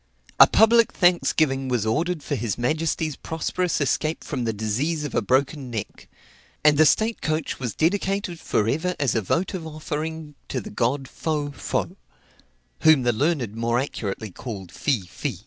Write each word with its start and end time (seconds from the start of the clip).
A 0.39 0.47
public 0.47 0.93
thanksgiving 0.93 1.67
was 1.67 1.85
ordered 1.85 2.23
for 2.23 2.33
his 2.33 2.57
majesty's 2.57 3.15
prosperous 3.15 3.79
escape 3.79 4.23
from 4.23 4.45
the 4.45 4.51
disease 4.51 5.03
of 5.03 5.13
a 5.13 5.21
broken 5.21 5.69
neck; 5.69 6.07
and 6.63 6.75
the 6.75 6.87
state 6.87 7.21
coach 7.21 7.59
was 7.59 7.75
dedicated 7.75 8.39
for 8.39 8.67
ever 8.67 8.95
as 8.99 9.13
a 9.13 9.21
votive 9.21 9.67
offering 9.67 10.33
to 10.49 10.59
the 10.59 10.71
god 10.71 11.07
Fo, 11.07 11.51
Fo 11.51 11.97
whom 12.79 13.03
the 13.03 13.13
learned 13.13 13.55
more 13.55 13.79
accurately 13.79 14.31
called 14.31 14.71
Fi, 14.71 15.01
Fi. 15.01 15.37